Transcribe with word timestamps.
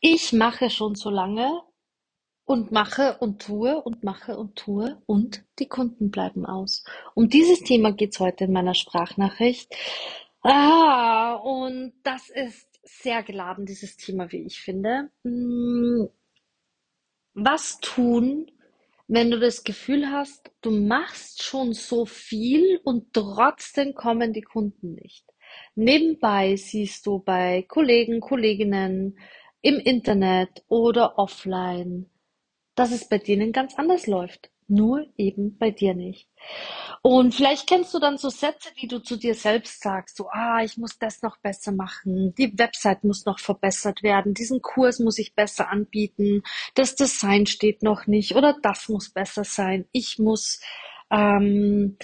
Ich 0.00 0.32
mache 0.32 0.70
schon 0.70 0.94
so 0.94 1.10
lange 1.10 1.62
und 2.46 2.72
mache 2.72 3.18
und 3.20 3.42
tue 3.42 3.82
und 3.82 4.04
mache 4.04 4.36
und 4.38 4.56
tue 4.56 5.02
und 5.06 5.44
die 5.58 5.68
Kunden 5.68 6.10
bleiben 6.10 6.46
aus. 6.46 6.84
Um 7.14 7.28
dieses 7.28 7.60
Thema 7.62 7.92
geht's 7.92 8.20
heute 8.20 8.44
in 8.44 8.52
meiner 8.52 8.74
Sprachnachricht. 8.74 9.74
Ah, 10.42 11.34
und 11.36 11.94
das 12.04 12.30
ist 12.30 12.68
sehr 12.84 13.22
geladen, 13.24 13.66
dieses 13.66 13.96
Thema, 13.96 14.30
wie 14.32 14.44
ich 14.46 14.60
finde. 14.60 15.10
Hm, 15.24 16.08
Was 17.34 17.78
tun, 17.80 18.50
wenn 19.08 19.30
du 19.30 19.38
das 19.38 19.62
Gefühl 19.62 20.10
hast, 20.10 20.50
du 20.62 20.70
machst 20.70 21.42
schon 21.42 21.72
so 21.72 22.04
viel 22.06 22.80
und 22.82 23.12
trotzdem 23.12 23.94
kommen 23.94 24.32
die 24.32 24.42
Kunden 24.42 24.94
nicht? 24.94 25.24
Nebenbei 25.76 26.56
siehst 26.56 27.06
du 27.06 27.20
bei 27.20 27.62
Kollegen, 27.68 28.20
Kolleginnen 28.20 29.18
im 29.62 29.78
Internet 29.78 30.64
oder 30.68 31.18
offline, 31.18 32.10
dass 32.74 32.92
es 32.92 33.08
bei 33.08 33.18
denen 33.18 33.52
ganz 33.52 33.74
anders 33.76 34.06
läuft. 34.06 34.50
Nur 34.68 35.06
eben 35.16 35.56
bei 35.58 35.70
dir 35.70 35.94
nicht. 35.94 36.28
Und 37.00 37.36
vielleicht 37.36 37.68
kennst 37.68 37.94
du 37.94 38.00
dann 38.00 38.18
so 38.18 38.30
Sätze, 38.30 38.70
die 38.80 38.88
du 38.88 38.98
zu 38.98 39.16
dir 39.16 39.36
selbst 39.36 39.80
sagst, 39.80 40.16
so, 40.16 40.28
ah, 40.28 40.60
ich 40.64 40.76
muss 40.76 40.98
das 40.98 41.22
noch 41.22 41.38
besser 41.38 41.70
machen, 41.70 42.34
die 42.36 42.58
Website 42.58 43.04
muss 43.04 43.26
noch 43.26 43.38
verbessert 43.38 44.02
werden, 44.02 44.34
diesen 44.34 44.60
Kurs 44.62 44.98
muss 44.98 45.18
ich 45.18 45.36
besser 45.36 45.70
anbieten, 45.70 46.42
das 46.74 46.96
Design 46.96 47.46
steht 47.46 47.84
noch 47.84 48.08
nicht. 48.08 48.34
Oder 48.34 48.56
das 48.60 48.88
muss 48.88 49.10
besser 49.10 49.44
sein, 49.44 49.86
ich 49.92 50.18
muss 50.18 50.60
ähm, 51.12 51.96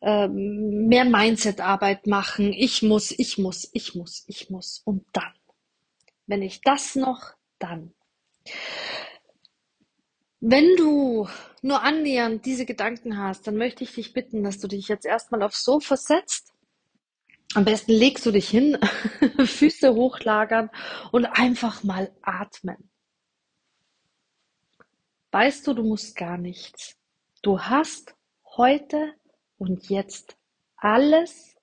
ähm, 0.00 0.86
mehr 0.86 1.04
Mindset-Arbeit 1.04 2.06
machen, 2.06 2.52
ich 2.52 2.82
muss, 2.82 3.10
ich 3.10 3.38
muss, 3.38 3.68
ich 3.72 3.94
muss, 3.96 4.24
ich 4.28 4.50
muss. 4.50 4.82
Und 4.84 5.04
dann, 5.12 5.32
wenn 6.26 6.42
ich 6.42 6.60
das 6.62 6.96
noch, 6.96 7.34
dann. 7.58 7.92
Wenn 10.40 10.76
du 10.76 11.28
nur 11.62 11.82
annähernd 11.82 12.44
diese 12.44 12.66
Gedanken 12.66 13.16
hast, 13.18 13.46
dann 13.46 13.56
möchte 13.56 13.84
ich 13.84 13.94
dich 13.94 14.12
bitten, 14.12 14.44
dass 14.44 14.58
du 14.58 14.68
dich 14.68 14.88
jetzt 14.88 15.06
erstmal 15.06 15.42
aufs 15.42 15.64
Sofa 15.64 15.96
setzt. 15.96 16.52
Am 17.54 17.64
besten 17.64 17.92
legst 17.92 18.26
du 18.26 18.30
dich 18.30 18.48
hin, 18.48 18.78
Füße 19.44 19.94
hochlagern 19.94 20.70
und 21.12 21.24
einfach 21.26 21.82
mal 21.84 22.12
atmen. 22.20 22.90
Weißt 25.30 25.66
du, 25.66 25.74
du 25.74 25.82
musst 25.82 26.16
gar 26.16 26.36
nichts. 26.36 26.96
Du 27.42 27.60
hast 27.60 28.14
heute 28.56 29.14
und 29.56 29.88
jetzt 29.88 30.36
alles, 30.76 31.53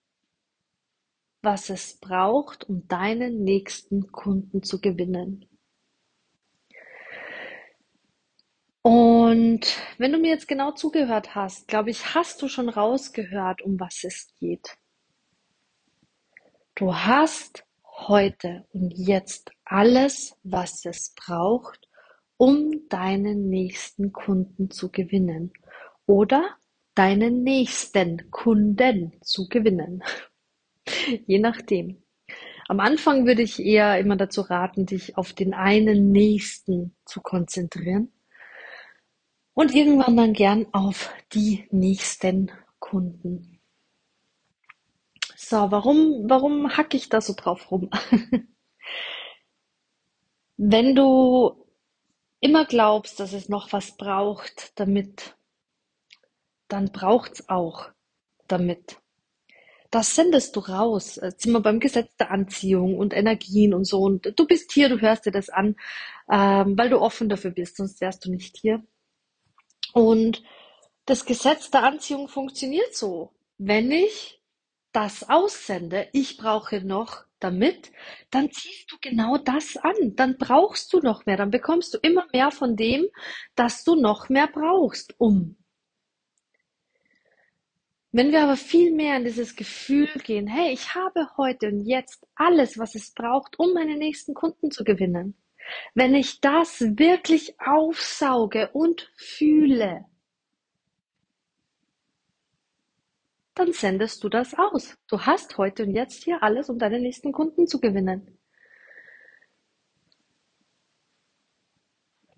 was 1.41 1.69
es 1.69 1.97
braucht, 1.99 2.69
um 2.69 2.87
deinen 2.87 3.43
nächsten 3.43 4.11
Kunden 4.11 4.63
zu 4.63 4.79
gewinnen. 4.79 5.45
Und 8.83 9.77
wenn 9.97 10.11
du 10.11 10.17
mir 10.17 10.29
jetzt 10.29 10.47
genau 10.47 10.71
zugehört 10.71 11.35
hast, 11.35 11.67
glaube 11.67 11.91
ich, 11.91 12.15
hast 12.15 12.41
du 12.41 12.47
schon 12.47 12.69
rausgehört, 12.69 13.61
um 13.61 13.79
was 13.79 14.03
es 14.03 14.33
geht. 14.39 14.77
Du 16.75 16.95
hast 16.95 17.63
heute 17.85 18.65
und 18.73 18.91
jetzt 18.97 19.51
alles, 19.65 20.35
was 20.43 20.85
es 20.85 21.13
braucht, 21.15 21.87
um 22.37 22.87
deinen 22.89 23.49
nächsten 23.49 24.11
Kunden 24.13 24.71
zu 24.71 24.89
gewinnen 24.89 25.53
oder 26.07 26.57
deinen 26.95 27.43
nächsten 27.43 28.31
Kunden 28.31 29.21
zu 29.21 29.47
gewinnen. 29.47 30.03
Je 31.27 31.39
nachdem. 31.39 32.03
Am 32.67 32.79
Anfang 32.79 33.25
würde 33.25 33.41
ich 33.41 33.59
eher 33.59 33.99
immer 33.99 34.15
dazu 34.15 34.41
raten, 34.41 34.85
dich 34.85 35.17
auf 35.17 35.33
den 35.33 35.53
einen 35.53 36.11
nächsten 36.11 36.95
zu 37.05 37.21
konzentrieren 37.21 38.11
und 39.53 39.75
irgendwann 39.75 40.15
dann 40.15 40.33
gern 40.33 40.67
auf 40.71 41.13
die 41.33 41.67
nächsten 41.71 42.51
Kunden. 42.79 43.59
So, 45.35 45.69
warum, 45.71 46.29
warum 46.29 46.77
hacke 46.77 46.95
ich 46.95 47.09
da 47.09 47.19
so 47.19 47.33
drauf 47.35 47.71
rum? 47.71 47.89
Wenn 50.55 50.95
du 50.95 51.65
immer 52.39 52.65
glaubst, 52.65 53.19
dass 53.19 53.33
es 53.33 53.49
noch 53.49 53.73
was 53.73 53.97
braucht, 53.97 54.79
damit, 54.79 55.35
dann 56.67 56.91
braucht's 56.91 57.49
auch 57.49 57.89
damit. 58.47 59.00
Das 59.91 60.15
sendest 60.15 60.55
du 60.55 60.61
raus. 60.61 61.19
Jetzt 61.21 61.43
sind 61.43 61.51
wir 61.51 61.59
beim 61.59 61.81
Gesetz 61.81 62.15
der 62.15 62.31
Anziehung 62.31 62.97
und 62.97 63.13
Energien 63.13 63.73
und 63.73 63.83
so. 63.85 63.99
Und 63.99 64.33
du 64.39 64.47
bist 64.47 64.71
hier, 64.71 64.87
du 64.87 65.01
hörst 65.01 65.25
dir 65.25 65.31
das 65.31 65.49
an, 65.49 65.75
ähm, 66.31 66.77
weil 66.77 66.89
du 66.89 66.99
offen 66.99 67.27
dafür 67.27 67.51
bist, 67.51 67.75
sonst 67.77 67.99
wärst 67.99 68.25
du 68.25 68.31
nicht 68.31 68.57
hier. 68.57 68.83
Und 69.93 70.43
das 71.05 71.25
Gesetz 71.25 71.71
der 71.71 71.83
Anziehung 71.83 72.29
funktioniert 72.29 72.95
so. 72.95 73.33
Wenn 73.57 73.91
ich 73.91 74.41
das 74.93 75.29
aussende, 75.29 76.07
ich 76.13 76.37
brauche 76.37 76.81
noch 76.81 77.25
damit, 77.39 77.91
dann 78.29 78.49
ziehst 78.51 78.91
du 78.91 78.97
genau 79.01 79.37
das 79.37 79.75
an. 79.75 80.15
Dann 80.15 80.37
brauchst 80.37 80.93
du 80.93 80.99
noch 80.99 81.25
mehr. 81.25 81.35
Dann 81.35 81.51
bekommst 81.51 81.93
du 81.93 81.97
immer 82.01 82.27
mehr 82.31 82.51
von 82.51 82.77
dem, 82.77 83.07
dass 83.55 83.83
du 83.83 83.95
noch 83.95 84.29
mehr 84.29 84.47
brauchst, 84.47 85.19
um. 85.19 85.57
Wenn 88.13 88.31
wir 88.33 88.43
aber 88.43 88.57
viel 88.57 88.93
mehr 88.93 89.15
in 89.17 89.23
dieses 89.23 89.55
Gefühl 89.55 90.07
gehen, 90.23 90.47
hey, 90.47 90.73
ich 90.73 90.95
habe 90.95 91.29
heute 91.37 91.67
und 91.67 91.85
jetzt 91.85 92.27
alles, 92.35 92.77
was 92.77 92.95
es 92.95 93.13
braucht, 93.13 93.57
um 93.57 93.73
meine 93.73 93.95
nächsten 93.95 94.33
Kunden 94.33 94.69
zu 94.69 94.83
gewinnen. 94.83 95.35
Wenn 95.93 96.13
ich 96.13 96.41
das 96.41 96.81
wirklich 96.81 97.55
aufsauge 97.61 98.69
und 98.73 99.09
fühle, 99.15 100.05
dann 103.55 103.71
sendest 103.71 104.23
du 104.23 104.29
das 104.29 104.55
aus. 104.55 104.97
Du 105.07 105.21
hast 105.21 105.57
heute 105.57 105.83
und 105.83 105.91
jetzt 105.91 106.23
hier 106.23 106.43
alles, 106.43 106.69
um 106.69 106.79
deine 106.79 106.99
nächsten 106.99 107.31
Kunden 107.31 107.67
zu 107.67 107.79
gewinnen. 107.79 108.37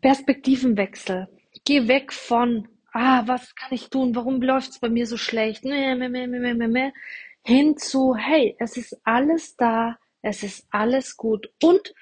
Perspektivenwechsel. 0.02 1.30
Geh 1.66 1.88
weg 1.88 2.12
von, 2.12 2.68
ah, 2.94 3.24
was 3.28 3.56
kann 3.56 3.74
ich 3.74 3.90
tun? 3.90 4.16
Warum 4.16 4.42
läuft 4.42 4.72
es 4.72 4.80
bei 4.80 4.90
mir 4.90 5.08
so 5.08 5.18
schlecht? 5.18 5.66
Meh, 5.66 5.96
meh, 5.96 6.10
meh, 6.10 6.28
meh, 6.28 6.54
meh, 6.54 6.68
meh. 6.68 6.92
Hin 7.44 7.78
zu, 7.78 8.16
hey, 8.16 8.56
es 8.60 8.78
ist 8.78 9.00
alles 9.04 9.56
da, 9.58 9.98
es 10.22 10.44
ist 10.44 10.68
alles 10.72 11.18
gut. 11.18 11.52
Und 11.62 11.94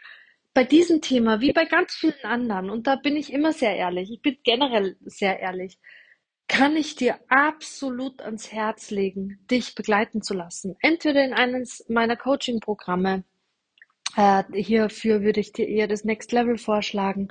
bei 0.54 0.64
diesem 0.64 1.02
Thema, 1.02 1.42
wie 1.42 1.54
bei 1.54 1.66
ganz 1.66 1.94
vielen 1.94 2.24
anderen, 2.24 2.70
und 2.70 2.88
da 2.88 2.96
bin 2.98 3.16
ich 3.16 3.34
immer 3.34 3.54
sehr 3.54 3.76
ehrlich, 3.76 4.12
ich 4.12 4.22
bin 4.22 4.38
generell 4.44 4.98
sehr 5.02 5.40
ehrlich, 5.40 5.80
kann 6.48 6.76
ich 6.76 6.96
dir 6.96 7.18
absolut 7.30 8.22
ans 8.22 8.52
Herz 8.52 8.92
legen, 8.92 9.40
dich 9.50 9.74
begleiten 9.74 10.22
zu 10.22 10.34
lassen. 10.34 10.76
Entweder 10.82 11.24
in 11.24 11.34
eines 11.34 11.86
meiner 11.88 12.18
Coaching-Programme, 12.18 13.24
äh, 14.18 14.44
hierfür 14.54 15.22
würde 15.22 15.40
ich 15.40 15.54
dir 15.54 15.68
eher 15.68 15.88
das 15.88 16.04
Next 16.04 16.34
Level 16.34 16.58
vorschlagen, 16.58 17.30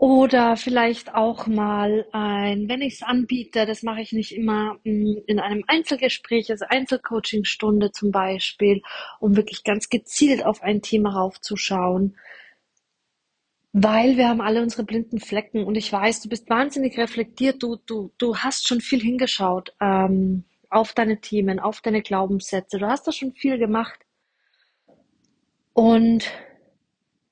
oder 0.00 0.56
vielleicht 0.56 1.14
auch 1.14 1.46
mal 1.46 2.06
ein, 2.12 2.70
wenn 2.70 2.80
ich 2.80 2.94
es 2.94 3.02
anbiete, 3.02 3.66
das 3.66 3.82
mache 3.82 4.00
ich 4.00 4.12
nicht 4.12 4.34
immer 4.34 4.78
mm, 4.82 5.18
in 5.26 5.38
einem 5.38 5.62
Einzelgespräch, 5.66 6.50
also 6.50 6.64
Einzelcoachingstunde 6.66 7.92
zum 7.92 8.10
Beispiel, 8.10 8.80
um 9.18 9.36
wirklich 9.36 9.62
ganz 9.62 9.90
gezielt 9.90 10.42
auf 10.42 10.62
ein 10.62 10.80
Thema 10.80 11.10
raufzuschauen. 11.10 12.16
Weil 13.74 14.16
wir 14.16 14.30
haben 14.30 14.40
alle 14.40 14.62
unsere 14.62 14.84
blinden 14.84 15.20
Flecken 15.20 15.64
und 15.64 15.74
ich 15.74 15.92
weiß, 15.92 16.22
du 16.22 16.30
bist 16.30 16.48
wahnsinnig 16.48 16.96
reflektiert, 16.96 17.62
du, 17.62 17.76
du, 17.84 18.10
du 18.16 18.38
hast 18.38 18.66
schon 18.66 18.80
viel 18.80 19.02
hingeschaut 19.02 19.74
ähm, 19.82 20.44
auf 20.70 20.94
deine 20.94 21.20
Themen, 21.20 21.60
auf 21.60 21.82
deine 21.82 22.00
Glaubenssätze, 22.00 22.78
du 22.78 22.86
hast 22.86 23.06
da 23.06 23.12
schon 23.12 23.34
viel 23.34 23.58
gemacht. 23.58 24.00
Und 25.74 26.30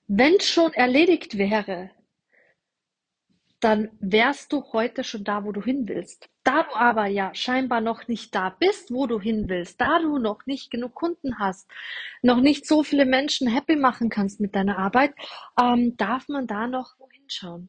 wenn 0.06 0.38
schon 0.40 0.74
erledigt 0.74 1.38
wäre, 1.38 1.92
dann 3.60 3.88
wärst 4.00 4.52
du 4.52 4.64
heute 4.72 5.02
schon 5.02 5.24
da, 5.24 5.44
wo 5.44 5.52
du 5.52 5.62
hin 5.62 5.88
willst. 5.88 6.28
Da 6.44 6.62
du 6.62 6.74
aber 6.74 7.06
ja 7.06 7.34
scheinbar 7.34 7.80
noch 7.80 8.06
nicht 8.08 8.34
da 8.34 8.50
bist, 8.50 8.92
wo 8.92 9.06
du 9.06 9.20
hin 9.20 9.48
willst, 9.48 9.80
da 9.80 9.98
du 9.98 10.18
noch 10.18 10.46
nicht 10.46 10.70
genug 10.70 10.94
Kunden 10.94 11.38
hast, 11.38 11.68
noch 12.22 12.40
nicht 12.40 12.66
so 12.66 12.82
viele 12.82 13.04
Menschen 13.04 13.48
happy 13.48 13.76
machen 13.76 14.10
kannst 14.10 14.40
mit 14.40 14.54
deiner 14.54 14.78
Arbeit, 14.78 15.14
ähm, 15.60 15.96
darf 15.96 16.28
man 16.28 16.46
da 16.46 16.66
noch 16.66 16.98
wohin 16.98 17.24
schauen. 17.28 17.68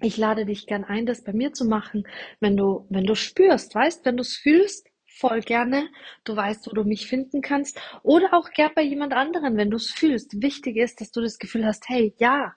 Ich 0.00 0.16
lade 0.16 0.44
dich 0.44 0.66
gern 0.66 0.84
ein, 0.84 1.06
das 1.06 1.24
bei 1.24 1.32
mir 1.32 1.52
zu 1.52 1.64
machen, 1.64 2.06
wenn 2.40 2.56
du, 2.56 2.86
wenn 2.90 3.04
du 3.04 3.14
spürst, 3.14 3.74
weißt, 3.74 4.04
wenn 4.04 4.16
du 4.16 4.22
es 4.22 4.36
fühlst, 4.36 4.88
voll 5.06 5.40
gerne. 5.40 5.88
Du 6.24 6.34
weißt, 6.34 6.66
wo 6.66 6.72
du 6.72 6.84
mich 6.84 7.06
finden 7.06 7.40
kannst. 7.40 7.80
Oder 8.02 8.34
auch 8.34 8.50
gern 8.50 8.72
bei 8.74 8.82
jemand 8.82 9.12
anderen, 9.12 9.56
wenn 9.56 9.70
du 9.70 9.76
es 9.76 9.90
fühlst. 9.90 10.42
Wichtig 10.42 10.76
ist, 10.76 11.00
dass 11.00 11.12
du 11.12 11.20
das 11.20 11.38
Gefühl 11.38 11.64
hast, 11.64 11.88
hey, 11.88 12.14
ja, 12.18 12.54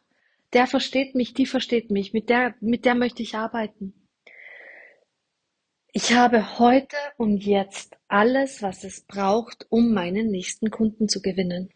der 0.53 0.67
versteht 0.67 1.15
mich, 1.15 1.33
die 1.33 1.45
versteht 1.45 1.91
mich, 1.91 2.13
mit 2.13 2.29
der, 2.29 2.55
mit 2.61 2.85
der 2.85 2.95
möchte 2.95 3.21
ich 3.23 3.35
arbeiten. 3.35 4.07
Ich 5.91 6.13
habe 6.13 6.59
heute 6.59 6.95
und 7.17 7.43
jetzt 7.43 7.97
alles, 8.07 8.61
was 8.61 8.83
es 8.83 9.05
braucht, 9.05 9.65
um 9.69 9.93
meinen 9.93 10.29
nächsten 10.29 10.69
Kunden 10.69 11.09
zu 11.09 11.21
gewinnen. 11.21 11.69